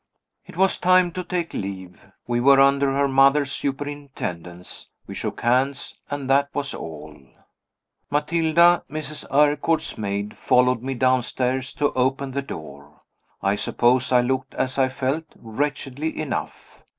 [0.47, 2.01] It was time to take leave.
[2.25, 7.15] We were under her mother's superintendence; we shook hands and that was all.
[8.09, 9.25] Matilda (Mrs.
[9.29, 13.01] Eyrecourt's maid) followed me downstairs to open the door.
[13.43, 16.81] I suppose I looked, as I felt, wretchedly enough.